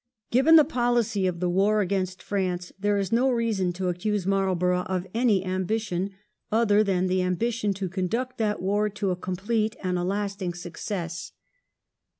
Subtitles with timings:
[0.31, 4.81] Given the policy of the war against France, there is no reason to accuse Marlborough
[4.87, 6.09] of any ambition
[6.51, 11.33] other than the ambition to conduct that war to a complete and a lasting success.